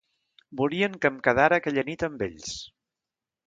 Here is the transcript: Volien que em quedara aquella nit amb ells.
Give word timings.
Volien 0.61 0.95
que 1.03 1.11
em 1.11 1.19
quedara 1.29 1.61
aquella 1.63 1.87
nit 1.93 2.09
amb 2.11 2.27
ells. 2.31 2.59